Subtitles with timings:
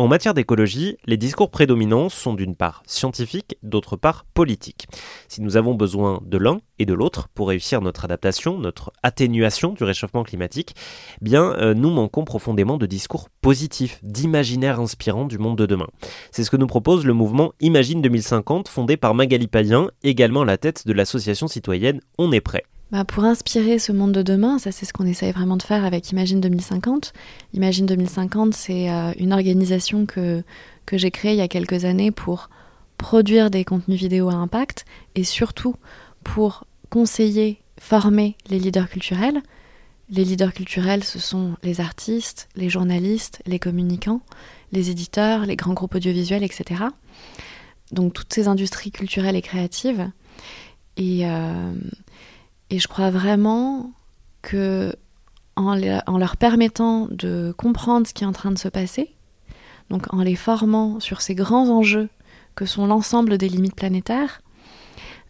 [0.00, 4.86] En matière d'écologie, les discours prédominants sont d'une part scientifiques, d'autre part politiques.
[5.28, 9.74] Si nous avons besoin de l'un et de l'autre pour réussir notre adaptation, notre atténuation
[9.74, 10.74] du réchauffement climatique,
[11.30, 15.88] euh, nous manquons profondément de discours positifs, d'imaginaire inspirant du monde de demain.
[16.30, 20.46] C'est ce que nous propose le mouvement Imagine 2050 fondé par Magali Payen, également à
[20.46, 22.64] la tête de l'association citoyenne On est prêt.
[22.90, 25.84] Bah pour inspirer ce monde de demain, ça c'est ce qu'on essaye vraiment de faire
[25.84, 27.12] avec Imagine 2050.
[27.54, 30.42] Imagine 2050, c'est euh, une organisation que,
[30.86, 32.50] que j'ai créée il y a quelques années pour
[32.98, 35.76] produire des contenus vidéo à impact et surtout
[36.24, 39.40] pour conseiller, former les leaders culturels.
[40.10, 44.22] Les leaders culturels, ce sont les artistes, les journalistes, les communicants,
[44.72, 46.82] les éditeurs, les grands groupes audiovisuels, etc.
[47.92, 50.10] Donc toutes ces industries culturelles et créatives.
[50.96, 51.72] Et, euh,
[52.70, 53.92] et je crois vraiment
[54.42, 54.94] que
[55.56, 59.14] en, leur permettant de comprendre ce qui est en train de se passer,
[59.90, 62.08] donc en les formant sur ces grands enjeux
[62.54, 64.40] que sont l'ensemble des limites planétaires,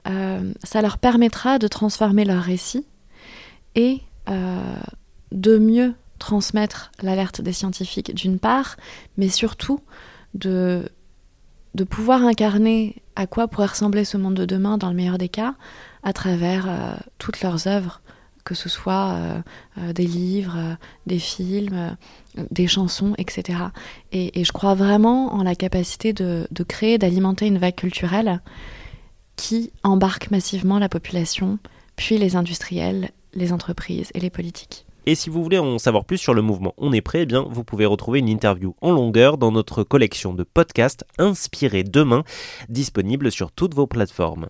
[0.07, 2.87] euh, ça leur permettra de transformer leur récit
[3.75, 4.77] et euh,
[5.33, 8.77] de mieux transmettre l'alerte des scientifiques d'une part,
[9.17, 9.81] mais surtout
[10.35, 10.89] de,
[11.75, 15.29] de pouvoir incarner à quoi pourrait ressembler ce monde de demain dans le meilleur des
[15.29, 15.55] cas
[16.03, 18.01] à travers euh, toutes leurs œuvres,
[18.45, 19.43] que ce soit euh,
[19.79, 21.97] euh, des livres, des films,
[22.51, 23.59] des chansons, etc.
[24.13, 28.41] Et, je crois vraiment en la capacité de, de créer, d'alimenter une vague culturelle
[29.37, 31.59] qui embarque massivement la population,
[31.97, 34.87] puis les industriels, les entreprises et les politiques.
[35.07, 37.47] Et si vous voulez en savoir plus sur le mouvement On est prêt, eh bien
[37.49, 42.25] vous pouvez retrouver une interview en longueur dans notre collection de podcasts Inspirés demain,
[42.69, 44.49] disponible sur toutes vos plateformes.